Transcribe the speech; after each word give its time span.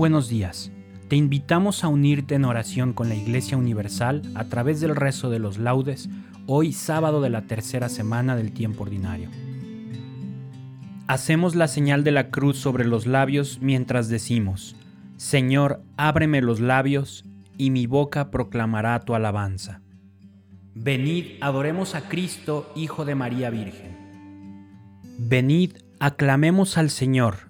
Buenos 0.00 0.30
días. 0.30 0.72
Te 1.08 1.16
invitamos 1.16 1.84
a 1.84 1.88
unirte 1.88 2.34
en 2.34 2.46
oración 2.46 2.94
con 2.94 3.10
la 3.10 3.14
Iglesia 3.14 3.58
Universal 3.58 4.22
a 4.34 4.46
través 4.46 4.80
del 4.80 4.96
rezo 4.96 5.28
de 5.28 5.38
los 5.38 5.58
laudes, 5.58 6.08
hoy 6.46 6.72
sábado 6.72 7.20
de 7.20 7.28
la 7.28 7.42
tercera 7.42 7.90
semana 7.90 8.34
del 8.34 8.52
tiempo 8.52 8.84
ordinario. 8.84 9.28
Hacemos 11.06 11.54
la 11.54 11.68
señal 11.68 12.02
de 12.02 12.12
la 12.12 12.30
cruz 12.30 12.56
sobre 12.56 12.86
los 12.86 13.06
labios 13.06 13.58
mientras 13.60 14.08
decimos, 14.08 14.74
Señor, 15.18 15.82
ábreme 15.98 16.40
los 16.40 16.60
labios 16.60 17.26
y 17.58 17.68
mi 17.68 17.86
boca 17.86 18.30
proclamará 18.30 19.00
tu 19.00 19.14
alabanza. 19.14 19.82
Venid, 20.74 21.26
adoremos 21.42 21.94
a 21.94 22.08
Cristo, 22.08 22.72
Hijo 22.74 23.04
de 23.04 23.16
María 23.16 23.50
Virgen. 23.50 23.98
Venid, 25.18 25.72
aclamemos 25.98 26.78
al 26.78 26.88
Señor 26.88 27.49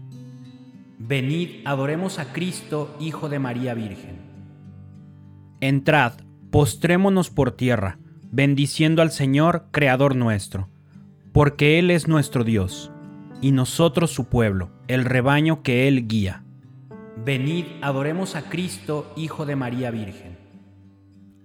Venid, 1.07 1.65
adoremos 1.65 2.19
a 2.19 2.31
Cristo, 2.31 2.95
Hijo 2.99 3.27
de 3.27 3.39
María 3.39 3.73
Virgen. 3.73 4.19
Entrad, 5.59 6.13
postrémonos 6.51 7.31
por 7.31 7.51
tierra, 7.51 7.97
bendiciendo 8.31 9.01
al 9.01 9.11
Señor, 9.11 9.65
Creador 9.71 10.15
nuestro, 10.15 10.69
porque 11.33 11.79
Él 11.79 11.89
es 11.89 12.07
nuestro 12.07 12.43
Dios, 12.43 12.91
y 13.41 13.51
nosotros 13.51 14.11
su 14.11 14.25
pueblo, 14.25 14.69
el 14.87 15.03
rebaño 15.03 15.63
que 15.63 15.87
Él 15.87 16.07
guía. 16.07 16.43
Venid, 17.25 17.65
adoremos 17.81 18.35
a 18.35 18.43
Cristo, 18.43 19.11
Hijo 19.15 19.47
de 19.47 19.55
María 19.55 19.89
Virgen. 19.89 20.37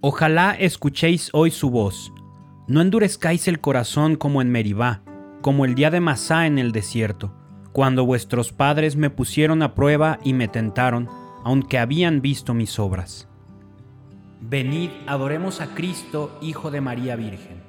Ojalá 0.01 0.51
escuchéis 0.51 1.31
hoy 1.33 1.49
su 1.49 1.71
voz, 1.71 2.13
no 2.67 2.79
endurezcáis 2.79 3.47
el 3.47 3.59
corazón 3.59 4.17
como 4.17 4.43
en 4.43 4.51
Meribá, 4.51 5.01
como 5.41 5.65
el 5.65 5.73
día 5.73 5.89
de 5.89 5.99
Masá 5.99 6.45
en 6.45 6.59
el 6.59 6.71
desierto 6.71 7.33
cuando 7.77 8.07
vuestros 8.07 8.51
padres 8.53 8.95
me 8.95 9.11
pusieron 9.11 9.61
a 9.61 9.75
prueba 9.75 10.17
y 10.23 10.33
me 10.33 10.47
tentaron, 10.47 11.07
aunque 11.43 11.77
habían 11.77 12.23
visto 12.23 12.55
mis 12.55 12.79
obras. 12.79 13.27
Venid, 14.41 14.89
adoremos 15.05 15.61
a 15.61 15.75
Cristo, 15.75 16.39
Hijo 16.41 16.71
de 16.71 16.81
María 16.81 17.15
Virgen. 17.15 17.61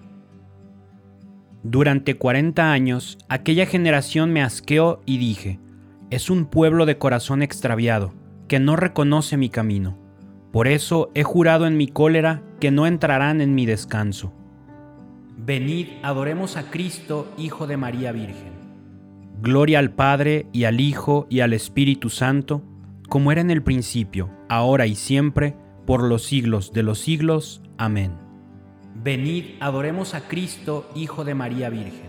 Durante 1.63 2.17
cuarenta 2.17 2.73
años, 2.73 3.19
aquella 3.29 3.67
generación 3.67 4.33
me 4.33 4.41
asqueó 4.41 5.03
y 5.05 5.19
dije, 5.19 5.61
es 6.09 6.31
un 6.31 6.47
pueblo 6.47 6.87
de 6.87 6.97
corazón 6.97 7.43
extraviado, 7.43 8.15
que 8.49 8.61
no 8.61 8.77
reconoce 8.77 9.37
mi 9.37 9.51
camino. 9.51 9.99
Por 10.53 10.69
eso 10.69 11.11
he 11.15 11.23
jurado 11.23 11.67
en 11.67 11.77
mi 11.77 11.87
cólera 11.87 12.41
que 12.61 12.71
no 12.71 12.87
entrarán 12.87 13.43
en 13.43 13.55
mi 13.55 13.67
descanso. 13.67 14.33
Venid, 15.37 15.89
adoremos 16.03 16.57
a 16.57 16.71
Cristo, 16.71 17.31
Hijo 17.37 17.67
de 17.67 17.77
María 17.77 18.11
Virgen. 18.11 18.68
Gloria 19.41 19.78
al 19.78 19.93
Padre 19.93 20.47
y 20.53 20.65
al 20.65 20.81
Hijo 20.81 21.28
y 21.31 21.41
al 21.41 21.53
Espíritu 21.53 22.10
Santo, 22.10 22.65
como 23.09 23.31
era 23.31 23.41
en 23.41 23.53
el 23.53 23.62
principio, 23.62 24.31
ahora 24.49 24.88
y 24.88 24.97
siempre, 24.97 25.54
por 25.87 26.03
los 26.03 26.25
siglos 26.25 26.72
de 26.72 26.82
los 26.82 26.99
siglos. 26.99 27.62
Amén. 27.78 28.15
Venid, 28.97 29.44
adoremos 29.60 30.15
a 30.15 30.26
Cristo, 30.26 30.91
Hijo 30.97 31.25
de 31.25 31.37
María 31.37 31.71
Virgen. 31.71 32.09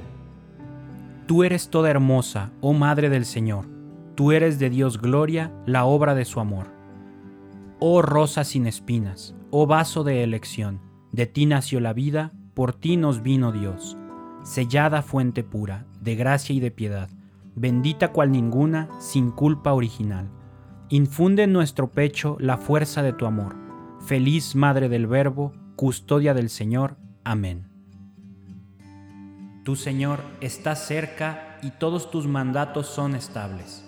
Tú 1.27 1.43
eres 1.43 1.69
toda 1.69 1.91
hermosa, 1.91 2.51
oh 2.61 2.73
Madre 2.73 3.11
del 3.11 3.25
Señor, 3.25 3.67
tú 4.15 4.31
eres 4.31 4.57
de 4.57 4.71
Dios 4.71 4.99
gloria, 4.99 5.51
la 5.67 5.85
obra 5.85 6.15
de 6.15 6.25
su 6.25 6.39
amor. 6.39 6.73
Oh 7.79 8.01
rosa 8.01 8.43
sin 8.43 8.65
espinas, 8.65 9.35
oh 9.51 9.67
vaso 9.67 10.03
de 10.03 10.23
elección, 10.23 10.81
de 11.11 11.27
ti 11.27 11.45
nació 11.45 11.79
la 11.79 11.93
vida, 11.93 12.33
por 12.55 12.73
ti 12.73 12.97
nos 12.97 13.21
vino 13.21 13.51
Dios. 13.51 13.99
Sellada 14.43 15.03
fuente 15.03 15.43
pura, 15.43 15.85
de 16.01 16.15
gracia 16.15 16.55
y 16.55 16.59
de 16.59 16.71
piedad 16.71 17.09
bendita 17.59 18.13
cual 18.13 18.31
ninguna, 18.31 18.87
sin 18.99 19.31
culpa 19.31 19.73
original. 19.73 20.29
Infunde 20.87 21.43
en 21.43 21.51
nuestro 21.51 21.91
pecho 21.91 22.37
la 22.39 22.57
fuerza 22.57 23.03
de 23.03 23.11
tu 23.11 23.25
amor. 23.25 23.55
Feliz 23.99 24.55
Madre 24.55 24.87
del 24.87 25.07
Verbo, 25.07 25.51
custodia 25.75 26.33
del 26.33 26.49
Señor. 26.49 26.95
Amén. 27.25 27.67
Tu 29.65 29.75
Señor 29.75 30.21
está 30.39 30.75
cerca 30.75 31.59
y 31.61 31.71
todos 31.71 32.09
tus 32.09 32.27
mandatos 32.27 32.87
son 32.87 33.13
estables. 33.13 33.85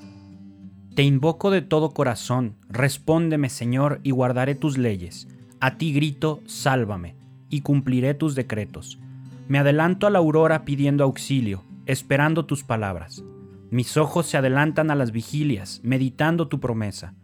Te 0.94 1.04
invoco 1.04 1.50
de 1.50 1.62
todo 1.62 1.92
corazón, 1.92 2.58
respóndeme 2.68 3.50
Señor 3.50 4.02
y 4.04 4.12
guardaré 4.12 4.54
tus 4.54 4.78
leyes. 4.78 5.30
A 5.62 5.78
ti 5.78 5.94
grito, 5.94 6.42
sálvame, 6.46 7.16
y 7.50 7.62
cumpliré 7.62 8.16
tus 8.16 8.36
decretos. 8.36 9.00
Me 9.48 9.60
adelanto 9.60 10.08
a 10.08 10.10
la 10.10 10.20
aurora 10.20 10.66
pidiendo 10.66 11.06
auxilio, 11.06 11.64
esperando 11.86 12.46
tus 12.46 12.66
palabras. 12.66 13.24
Mis 13.72 13.96
ojos 13.96 14.26
se 14.26 14.36
adelantan 14.36 14.92
a 14.92 14.96
las 14.96 15.14
vigilias, 15.14 15.80
meditando 15.82 16.50
tu 16.50 16.60
promesa. 16.60 17.16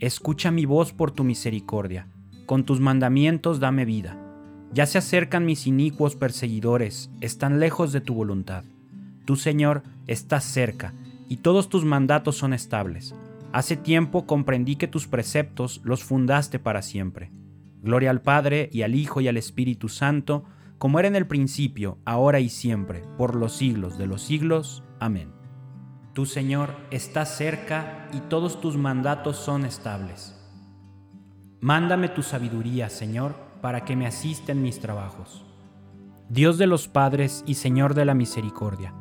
Escucha 0.00 0.50
mi 0.50 0.64
voz 0.64 0.92
por 0.92 1.12
tu 1.12 1.22
misericordia. 1.22 2.08
Con 2.46 2.64
tus 2.64 2.80
mandamientos 2.80 3.60
dame 3.60 3.84
vida. 3.84 4.18
Ya 4.72 4.86
se 4.86 4.98
acercan 4.98 5.46
mis 5.46 5.68
inicuos 5.68 6.16
perseguidores, 6.16 7.12
están 7.20 7.60
lejos 7.60 7.92
de 7.92 8.00
tu 8.00 8.12
voluntad. 8.12 8.64
Tú, 9.24 9.36
Señor, 9.36 9.84
estás 10.08 10.42
cerca, 10.42 10.94
y 11.28 11.36
todos 11.36 11.68
tus 11.68 11.84
mandatos 11.84 12.36
son 12.36 12.54
estables. 12.54 13.14
Hace 13.52 13.76
tiempo 13.76 14.26
comprendí 14.26 14.74
que 14.74 14.88
tus 14.88 15.06
preceptos 15.06 15.80
los 15.84 16.02
fundaste 16.02 16.58
para 16.58 16.82
siempre. 16.82 17.30
Gloria 17.82 18.10
al 18.10 18.20
Padre, 18.20 18.68
y 18.72 18.82
al 18.82 18.96
Hijo, 18.96 19.20
y 19.20 19.28
al 19.28 19.36
Espíritu 19.36 19.88
Santo, 19.88 20.42
como 20.76 20.98
era 20.98 21.06
en 21.06 21.14
el 21.14 21.28
principio, 21.28 21.98
ahora 22.04 22.40
y 22.40 22.48
siempre, 22.48 23.04
por 23.16 23.36
los 23.36 23.52
siglos 23.52 23.96
de 23.96 24.08
los 24.08 24.22
siglos. 24.22 24.82
Amén. 24.98 25.43
Tu 26.14 26.26
Señor, 26.26 26.76
está 26.92 27.26
cerca 27.26 28.08
y 28.12 28.20
todos 28.20 28.60
tus 28.60 28.76
mandatos 28.76 29.36
son 29.36 29.64
estables. 29.64 30.32
Mándame 31.60 32.08
tu 32.08 32.22
sabiduría, 32.22 32.88
Señor, 32.88 33.34
para 33.60 33.84
que 33.84 33.96
me 33.96 34.06
asista 34.06 34.52
en 34.52 34.62
mis 34.62 34.78
trabajos. 34.78 35.44
Dios 36.28 36.56
de 36.56 36.68
los 36.68 36.86
padres 36.86 37.42
y 37.48 37.54
Señor 37.54 37.94
de 37.94 38.04
la 38.04 38.14
misericordia, 38.14 38.94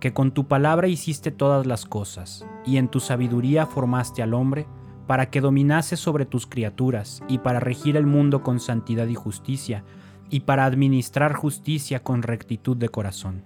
que 0.00 0.14
con 0.14 0.32
tu 0.32 0.48
palabra 0.48 0.88
hiciste 0.88 1.30
todas 1.30 1.66
las 1.66 1.84
cosas, 1.84 2.46
y 2.64 2.78
en 2.78 2.88
tu 2.88 2.98
sabiduría 2.98 3.66
formaste 3.66 4.22
al 4.22 4.32
hombre, 4.32 4.66
para 5.06 5.28
que 5.28 5.42
dominase 5.42 5.98
sobre 5.98 6.24
tus 6.24 6.46
criaturas, 6.46 7.22
y 7.28 7.38
para 7.38 7.60
regir 7.60 7.94
el 7.98 8.06
mundo 8.06 8.42
con 8.42 8.58
santidad 8.58 9.06
y 9.08 9.14
justicia, 9.14 9.84
y 10.30 10.40
para 10.40 10.64
administrar 10.64 11.34
justicia 11.34 12.02
con 12.02 12.22
rectitud 12.22 12.74
de 12.74 12.88
corazón. 12.88 13.44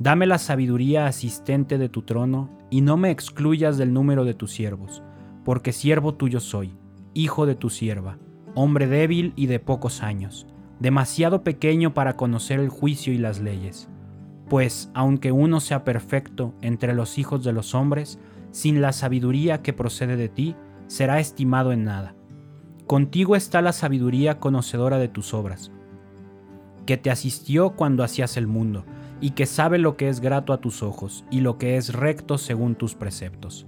Dame 0.00 0.26
la 0.26 0.38
sabiduría 0.38 1.06
asistente 1.06 1.76
de 1.76 1.90
tu 1.90 2.02
trono, 2.02 2.50
y 2.70 2.80
no 2.80 2.96
me 2.96 3.10
excluyas 3.10 3.76
del 3.76 3.92
número 3.92 4.24
de 4.24 4.32
tus 4.34 4.50
siervos, 4.50 5.02
porque 5.44 5.72
siervo 5.72 6.14
tuyo 6.14 6.40
soy 6.40 6.74
hijo 7.12 7.44
de 7.44 7.54
tu 7.54 7.70
sierva, 7.70 8.18
hombre 8.54 8.86
débil 8.86 9.32
y 9.36 9.46
de 9.46 9.58
pocos 9.58 10.02
años, 10.02 10.46
demasiado 10.78 11.42
pequeño 11.42 11.92
para 11.92 12.16
conocer 12.16 12.60
el 12.60 12.68
juicio 12.70 13.12
y 13.12 13.18
las 13.18 13.40
leyes. 13.40 13.88
Pues, 14.48 14.90
aunque 14.94 15.32
uno 15.32 15.60
sea 15.60 15.84
perfecto 15.84 16.54
entre 16.62 16.94
los 16.94 17.18
hijos 17.18 17.44
de 17.44 17.52
los 17.52 17.74
hombres, 17.74 18.18
sin 18.52 18.80
la 18.80 18.92
sabiduría 18.92 19.60
que 19.60 19.72
procede 19.72 20.16
de 20.16 20.28
ti, 20.28 20.56
será 20.86 21.20
estimado 21.20 21.72
en 21.72 21.84
nada. 21.84 22.14
Contigo 22.86 23.36
está 23.36 23.60
la 23.60 23.72
sabiduría 23.72 24.38
conocedora 24.40 24.98
de 24.98 25.08
tus 25.08 25.34
obras, 25.34 25.70
que 26.86 26.96
te 26.96 27.10
asistió 27.10 27.70
cuando 27.70 28.02
hacías 28.02 28.36
el 28.36 28.46
mundo, 28.46 28.84
y 29.20 29.30
que 29.30 29.46
sabe 29.46 29.78
lo 29.78 29.96
que 29.96 30.08
es 30.08 30.20
grato 30.20 30.52
a 30.52 30.60
tus 30.60 30.82
ojos, 30.82 31.24
y 31.30 31.40
lo 31.40 31.58
que 31.58 31.76
es 31.76 31.92
recto 31.92 32.38
según 32.38 32.74
tus 32.74 32.94
preceptos 32.94 33.66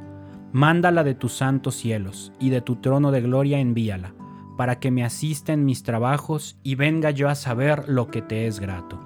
Mándala 0.52 1.02
de 1.02 1.14
tus 1.14 1.32
santos 1.32 1.76
cielos, 1.76 2.30
y 2.38 2.50
de 2.50 2.60
tu 2.60 2.76
trono 2.76 3.10
de 3.10 3.22
gloria 3.22 3.58
envíala, 3.58 4.14
para 4.58 4.78
que 4.78 4.90
me 4.90 5.02
asista 5.02 5.54
en 5.54 5.64
mis 5.64 5.82
trabajos 5.82 6.58
y 6.62 6.74
venga 6.74 7.10
yo 7.10 7.30
a 7.30 7.34
saber 7.34 7.88
lo 7.88 8.08
que 8.08 8.20
te 8.20 8.46
es 8.46 8.60
grato. 8.60 9.00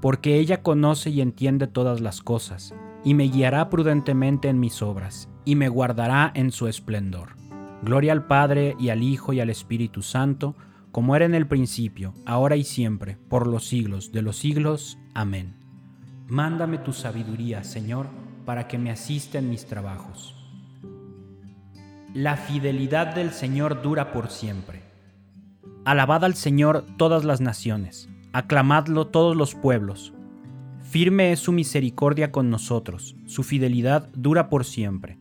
Porque 0.00 0.38
ella 0.38 0.62
conoce 0.62 1.10
y 1.10 1.20
entiende 1.20 1.66
todas 1.66 2.00
las 2.00 2.22
cosas, 2.22 2.76
y 3.02 3.14
me 3.14 3.24
guiará 3.24 3.70
prudentemente 3.70 4.48
en 4.48 4.60
mis 4.60 4.82
obras, 4.82 5.28
y 5.44 5.56
me 5.56 5.68
guardará 5.68 6.30
en 6.32 6.52
su 6.52 6.68
esplendor. 6.68 7.30
Gloria 7.82 8.12
al 8.12 8.28
Padre 8.28 8.76
y 8.78 8.90
al 8.90 9.02
Hijo 9.02 9.32
y 9.32 9.40
al 9.40 9.50
Espíritu 9.50 10.00
Santo, 10.00 10.54
como 10.92 11.16
era 11.16 11.24
en 11.24 11.34
el 11.34 11.48
principio, 11.48 12.14
ahora 12.24 12.54
y 12.54 12.62
siempre, 12.62 13.18
por 13.28 13.48
los 13.48 13.66
siglos 13.66 14.12
de 14.12 14.22
los 14.22 14.36
siglos. 14.36 14.96
Amén. 15.12 15.63
Mándame 16.26 16.78
tu 16.78 16.92
sabiduría, 16.92 17.64
Señor, 17.64 18.06
para 18.44 18.68
que 18.68 18.78
me 18.78 18.90
asista 18.90 19.38
en 19.38 19.50
mis 19.50 19.66
trabajos 19.66 20.34
la 22.14 22.36
fidelidad 22.36 23.12
del 23.12 23.32
Señor 23.32 23.82
dura 23.82 24.12
por 24.12 24.30
siempre. 24.30 24.82
Alabad 25.84 26.24
al 26.24 26.34
Señor 26.34 26.84
todas 26.96 27.24
las 27.24 27.40
naciones, 27.40 28.08
aclamadlo 28.32 29.08
todos 29.08 29.36
los 29.36 29.56
pueblos. 29.56 30.14
Firme 30.80 31.32
es 31.32 31.40
su 31.40 31.50
misericordia 31.50 32.30
con 32.30 32.50
nosotros, 32.50 33.16
su 33.26 33.42
fidelidad 33.42 34.10
dura 34.14 34.48
por 34.48 34.64
siempre. 34.64 35.18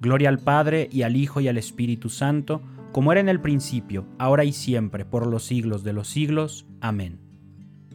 Gloria 0.00 0.28
al 0.28 0.38
Padre 0.38 0.88
y 0.92 1.02
al 1.02 1.16
Hijo 1.16 1.40
y 1.40 1.48
al 1.48 1.58
Espíritu 1.58 2.08
Santo, 2.08 2.62
como 2.92 3.10
era 3.10 3.20
en 3.20 3.28
el 3.28 3.40
principio, 3.40 4.06
ahora 4.16 4.44
y 4.44 4.52
siempre, 4.52 5.04
por 5.04 5.26
los 5.26 5.44
siglos 5.44 5.82
de 5.82 5.92
los 5.92 6.06
siglos. 6.06 6.66
Amén. 6.80 7.27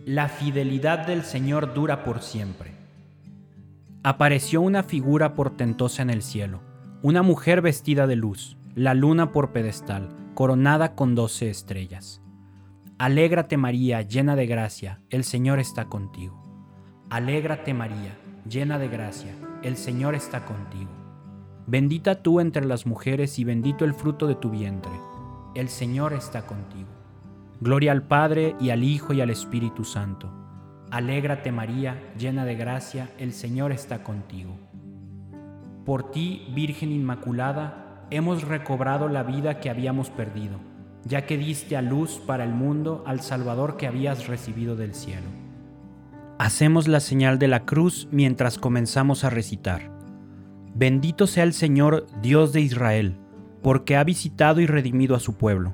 La 0.06 0.28
fidelidad 0.28 1.08
del 1.08 1.24
Señor 1.24 1.74
dura 1.74 2.04
por 2.04 2.22
siempre. 2.22 2.72
Apareció 4.04 4.62
una 4.62 4.84
figura 4.84 5.34
portentosa 5.34 6.02
en 6.02 6.10
el 6.10 6.22
cielo 6.22 6.62
una 7.04 7.22
mujer 7.22 7.62
vestida 7.62 8.08
de 8.08 8.16
luz, 8.16 8.56
la 8.76 8.94
luna 8.94 9.34
por 9.34 9.52
pedestal, 9.52 10.08
coronada 10.36 10.96
con 10.96 11.16
doce 11.16 11.50
estrellas. 11.50 12.22
Alégrate 12.98 13.58
María, 13.58 14.04
llena 14.04 14.38
de 14.38 14.48
gracia, 14.48 15.02
el 15.10 15.26
Señor 15.26 15.60
está 15.60 15.90
contigo. 15.90 16.42
Alégrate 17.10 17.74
María, 17.74 18.18
llena 18.50 18.80
de 18.80 18.88
gracia, 18.88 19.36
el 19.64 19.76
Señor 19.76 20.16
está 20.16 20.46
contigo. 20.46 20.92
Bendita 21.68 22.24
tú 22.24 22.40
entre 22.40 22.64
las 22.64 22.86
mujeres 22.86 23.38
y 23.38 23.44
bendito 23.44 23.84
el 23.84 23.94
fruto 23.94 24.26
de 24.26 24.36
tu 24.36 24.50
vientre. 24.50 24.94
El 25.56 25.68
Señor 25.68 26.14
está 26.14 26.46
contigo. 26.46 27.03
Gloria 27.62 27.92
al 27.92 28.04
Padre 28.04 28.56
y 28.60 28.70
al 28.72 28.84
Hijo 28.84 29.14
y 29.14 29.22
al 29.22 29.30
Espíritu 29.30 29.84
Santo. 29.84 30.32
Alégrate 30.92 31.52
María, 31.52 32.14
llena 32.18 32.46
de 32.46 32.56
gracia, 32.56 33.10
el 33.18 33.34
Señor 33.34 33.72
está 33.72 34.04
contigo. 34.04 34.58
Por 35.86 36.12
ti, 36.12 36.48
Virgen 36.54 36.92
Inmaculada, 36.92 38.06
hemos 38.10 38.44
recobrado 38.44 39.10
la 39.10 39.24
vida 39.24 39.60
que 39.60 39.70
habíamos 39.70 40.10
perdido, 40.10 40.60
ya 41.04 41.26
que 41.26 41.38
diste 41.38 41.76
a 41.76 41.82
luz 41.82 42.22
para 42.26 42.44
el 42.44 42.54
mundo 42.54 43.04
al 43.08 43.22
Salvador 43.22 43.76
que 43.76 43.88
habías 43.88 44.28
recibido 44.28 44.76
del 44.76 44.94
cielo. 44.94 45.28
Hacemos 46.38 46.88
la 46.88 47.00
señal 47.00 47.40
de 47.40 47.48
la 47.48 47.66
cruz 47.66 48.08
mientras 48.12 48.58
comenzamos 48.58 49.24
a 49.24 49.30
recitar. 49.30 49.92
Bendito 50.76 51.28
sea 51.28 51.44
el 51.44 51.54
Señor, 51.54 52.08
Dios 52.22 52.54
de 52.54 52.62
Israel, 52.62 53.18
porque 53.62 53.96
ha 53.96 54.04
visitado 54.04 54.60
y 54.60 54.66
redimido 54.66 55.16
a 55.16 55.20
su 55.20 55.38
pueblo, 55.38 55.74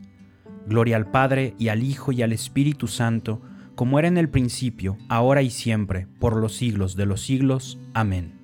Gloria 0.67 0.95
al 0.95 1.09
Padre 1.09 1.55
y 1.57 1.69
al 1.69 1.83
Hijo 1.83 2.11
y 2.11 2.21
al 2.21 2.33
Espíritu 2.33 2.87
Santo, 2.87 3.41
como 3.75 3.99
era 3.99 4.07
en 4.07 4.17
el 4.17 4.29
principio, 4.29 4.97
ahora 5.09 5.41
y 5.41 5.49
siempre, 5.49 6.07
por 6.19 6.35
los 6.35 6.55
siglos 6.55 6.95
de 6.95 7.05
los 7.05 7.21
siglos. 7.21 7.79
Amén. 7.93 8.39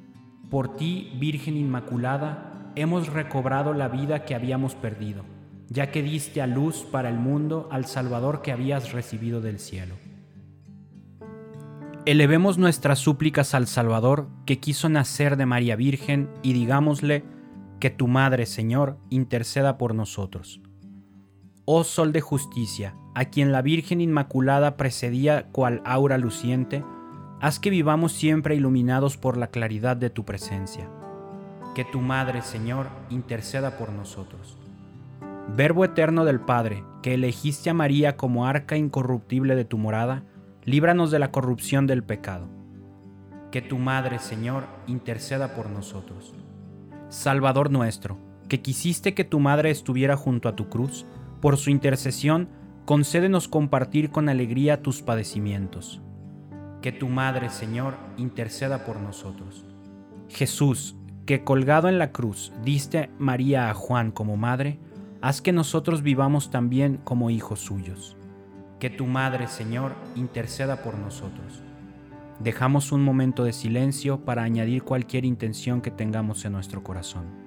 Por 0.49 0.75
ti, 0.77 1.11
Virgen 1.19 1.57
Inmaculada, 1.57 2.71
hemos 2.75 3.07
recobrado 3.07 3.73
la 3.73 3.87
vida 3.87 4.25
que 4.25 4.35
habíamos 4.35 4.75
perdido, 4.75 5.23
ya 5.69 5.91
que 5.91 6.01
diste 6.01 6.41
a 6.41 6.47
luz 6.47 6.85
para 6.91 7.09
el 7.09 7.17
mundo 7.17 7.67
al 7.71 7.85
Salvador 7.85 8.41
que 8.41 8.51
habías 8.51 8.93
recibido 8.93 9.41
del 9.41 9.59
cielo. 9.59 9.95
Elevemos 12.05 12.57
nuestras 12.57 12.99
súplicas 12.99 13.53
al 13.53 13.67
Salvador 13.67 14.29
que 14.45 14.59
quiso 14.59 14.87
nacer 14.87 15.35
de 15.35 15.45
María 15.45 15.75
Virgen 15.75 16.29
y 16.41 16.53
digámosle 16.53 17.25
que 17.81 17.89
tu 17.89 18.07
Madre, 18.07 18.45
Señor, 18.45 18.97
interceda 19.09 19.77
por 19.77 19.93
nosotros. 19.93 20.61
Oh 21.69 21.83
Sol 21.83 22.13
de 22.13 22.21
Justicia, 22.21 22.95
a 23.13 23.25
quien 23.25 23.51
la 23.51 23.61
Virgen 23.61 23.99
Inmaculada 23.99 24.77
precedía 24.77 25.47
cual 25.51 25.81
aura 25.83 26.17
luciente, 26.17 26.81
Haz 27.41 27.59
que 27.59 27.69
vivamos 27.69 28.13
siempre 28.13 28.55
iluminados 28.55 29.17
por 29.17 29.35
la 29.35 29.47
claridad 29.47 29.97
de 29.97 30.09
tu 30.09 30.23
presencia. 30.23 30.89
Que 31.75 31.83
tu 31.83 31.99
Madre, 31.99 32.41
Señor, 32.41 32.87
interceda 33.09 33.77
por 33.77 33.91
nosotros. 33.91 34.57
Verbo 35.57 35.83
eterno 35.83 36.23
del 36.23 36.39
Padre, 36.39 36.85
que 37.03 37.15
elegiste 37.15 37.69
a 37.69 37.73
María 37.73 38.15
como 38.15 38.47
arca 38.47 38.77
incorruptible 38.77 39.57
de 39.57 39.65
tu 39.65 39.77
morada, 39.77 40.23
líbranos 40.63 41.11
de 41.11 41.19
la 41.19 41.31
corrupción 41.31 41.85
del 41.85 42.01
pecado. 42.01 42.47
Que 43.51 43.61
tu 43.61 43.77
Madre, 43.77 44.19
Señor, 44.19 44.63
interceda 44.87 45.53
por 45.53 45.69
nosotros. 45.69 46.33
Salvador 47.09 47.71
nuestro, 47.71 48.17
que 48.47 48.61
quisiste 48.61 49.13
que 49.13 49.25
tu 49.25 49.41
Madre 49.41 49.69
estuviera 49.69 50.15
junto 50.15 50.47
a 50.47 50.55
tu 50.55 50.69
cruz, 50.69 51.05
por 51.47 51.55
su 51.55 51.69
intercesión, 51.69 52.49
concédenos 52.83 53.47
compartir 53.47 54.11
con 54.11 54.27
alegría 54.27 54.81
tus 54.81 55.01
padecimientos 55.01 56.01
que 56.81 56.91
tu 56.91 57.07
Madre, 57.07 57.49
Señor, 57.49 57.95
interceda 58.17 58.83
por 58.83 58.99
nosotros. 58.99 59.65
Jesús, 60.27 60.97
que 61.25 61.45
colgado 61.45 61.87
en 61.87 61.99
la 61.99 62.11
cruz 62.11 62.51
diste 62.65 63.09
María 63.17 63.69
a 63.69 63.73
Juan 63.73 64.11
como 64.11 64.35
madre, 64.35 64.77
haz 65.21 65.41
que 65.41 65.53
nosotros 65.53 66.01
vivamos 66.01 66.51
también 66.51 66.99
como 67.05 67.29
hijos 67.29 67.61
suyos. 67.61 68.17
Que 68.77 68.89
tu 68.89 69.05
Madre, 69.05 69.47
Señor, 69.47 69.95
interceda 70.15 70.83
por 70.83 70.97
nosotros. 70.97 71.63
Dejamos 72.41 72.91
un 72.91 73.05
momento 73.05 73.45
de 73.45 73.53
silencio 73.53 74.25
para 74.25 74.43
añadir 74.43 74.83
cualquier 74.83 75.23
intención 75.23 75.79
que 75.79 75.91
tengamos 75.91 76.43
en 76.43 76.51
nuestro 76.51 76.83
corazón. 76.83 77.46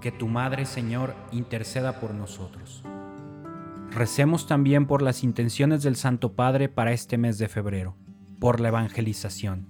Que 0.00 0.10
tu 0.10 0.28
Madre 0.28 0.64
Señor 0.64 1.14
interceda 1.30 2.00
por 2.00 2.14
nosotros. 2.14 2.82
Recemos 3.90 4.46
también 4.46 4.86
por 4.86 5.02
las 5.02 5.24
intenciones 5.24 5.82
del 5.82 5.96
Santo 5.96 6.32
Padre 6.32 6.68
para 6.68 6.92
este 6.92 7.18
mes 7.18 7.38
de 7.38 7.48
febrero, 7.48 7.96
por 8.38 8.60
la 8.60 8.68
evangelización. 8.68 9.68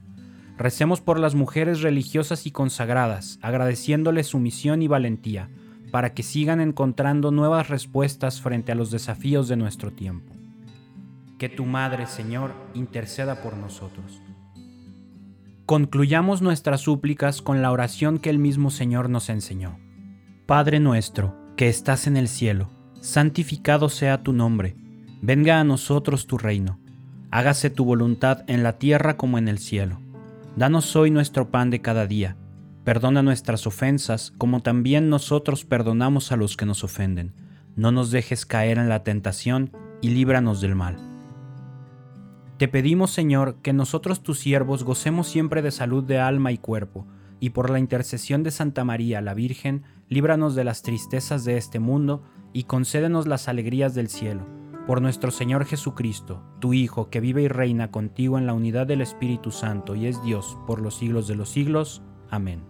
Recemos 0.58 1.00
por 1.00 1.18
las 1.18 1.34
mujeres 1.34 1.80
religiosas 1.80 2.46
y 2.46 2.50
consagradas, 2.50 3.38
agradeciéndoles 3.40 4.26
su 4.26 4.38
misión 4.38 4.82
y 4.82 4.88
valentía, 4.88 5.48
para 5.90 6.12
que 6.12 6.22
sigan 6.22 6.60
encontrando 6.60 7.30
nuevas 7.30 7.68
respuestas 7.68 8.40
frente 8.40 8.70
a 8.70 8.74
los 8.74 8.90
desafíos 8.90 9.48
de 9.48 9.56
nuestro 9.56 9.90
tiempo. 9.90 10.34
Que 11.38 11.48
tu 11.48 11.64
Madre, 11.64 12.06
Señor, 12.06 12.52
interceda 12.74 13.42
por 13.42 13.56
nosotros. 13.56 14.20
Concluyamos 15.64 16.42
nuestras 16.42 16.82
súplicas 16.82 17.40
con 17.40 17.62
la 17.62 17.72
oración 17.72 18.18
que 18.18 18.28
el 18.28 18.38
mismo 18.38 18.70
Señor 18.70 19.08
nos 19.08 19.30
enseñó. 19.30 19.78
Padre 20.50 20.80
nuestro, 20.80 21.36
que 21.56 21.68
estás 21.68 22.08
en 22.08 22.16
el 22.16 22.26
cielo, 22.26 22.70
santificado 23.00 23.88
sea 23.88 24.24
tu 24.24 24.32
nombre, 24.32 24.74
venga 25.22 25.60
a 25.60 25.62
nosotros 25.62 26.26
tu 26.26 26.38
reino, 26.38 26.80
hágase 27.30 27.70
tu 27.70 27.84
voluntad 27.84 28.42
en 28.48 28.64
la 28.64 28.76
tierra 28.76 29.16
como 29.16 29.38
en 29.38 29.46
el 29.46 29.60
cielo. 29.60 30.00
Danos 30.56 30.96
hoy 30.96 31.12
nuestro 31.12 31.52
pan 31.52 31.70
de 31.70 31.80
cada 31.80 32.08
día, 32.08 32.36
perdona 32.82 33.22
nuestras 33.22 33.64
ofensas 33.68 34.32
como 34.38 34.58
también 34.58 35.08
nosotros 35.08 35.64
perdonamos 35.64 36.32
a 36.32 36.36
los 36.36 36.56
que 36.56 36.66
nos 36.66 36.82
ofenden. 36.82 37.32
No 37.76 37.92
nos 37.92 38.10
dejes 38.10 38.44
caer 38.44 38.78
en 38.78 38.88
la 38.88 39.04
tentación 39.04 39.70
y 40.00 40.10
líbranos 40.10 40.60
del 40.60 40.74
mal. 40.74 40.96
Te 42.56 42.66
pedimos, 42.66 43.12
Señor, 43.12 43.58
que 43.62 43.72
nosotros 43.72 44.24
tus 44.24 44.40
siervos 44.40 44.82
gocemos 44.82 45.28
siempre 45.28 45.62
de 45.62 45.70
salud 45.70 46.02
de 46.02 46.18
alma 46.18 46.50
y 46.50 46.58
cuerpo, 46.58 47.06
y 47.38 47.50
por 47.50 47.70
la 47.70 47.78
intercesión 47.78 48.42
de 48.42 48.50
Santa 48.50 48.84
María 48.84 49.20
la 49.20 49.34
Virgen, 49.34 49.84
líbranos 50.10 50.54
de 50.54 50.64
las 50.64 50.82
tristezas 50.82 51.44
de 51.44 51.56
este 51.56 51.78
mundo 51.78 52.22
y 52.52 52.64
concédenos 52.64 53.26
las 53.26 53.48
alegrías 53.48 53.94
del 53.94 54.08
cielo. 54.08 54.46
Por 54.86 55.00
nuestro 55.00 55.30
Señor 55.30 55.64
Jesucristo, 55.64 56.42
tu 56.58 56.74
Hijo, 56.74 57.10
que 57.10 57.20
vive 57.20 57.42
y 57.42 57.48
reina 57.48 57.90
contigo 57.90 58.36
en 58.36 58.46
la 58.46 58.52
unidad 58.52 58.86
del 58.86 59.00
Espíritu 59.00 59.52
Santo 59.52 59.94
y 59.94 60.06
es 60.06 60.22
Dios 60.22 60.58
por 60.66 60.80
los 60.80 60.96
siglos 60.96 61.28
de 61.28 61.36
los 61.36 61.48
siglos. 61.48 62.02
Amén. 62.28 62.60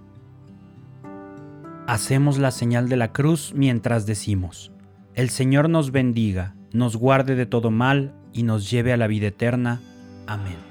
Hacemos 1.86 2.38
la 2.38 2.50
señal 2.50 2.88
de 2.88 2.96
la 2.96 3.12
cruz 3.12 3.52
mientras 3.56 4.06
decimos, 4.06 4.70
El 5.14 5.30
Señor 5.30 5.70
nos 5.70 5.90
bendiga, 5.92 6.54
nos 6.72 6.96
guarde 6.96 7.34
de 7.36 7.46
todo 7.46 7.70
mal 7.70 8.14
y 8.32 8.42
nos 8.42 8.70
lleve 8.70 8.92
a 8.92 8.96
la 8.96 9.06
vida 9.06 9.28
eterna. 9.28 9.80
Amén. 10.26 10.69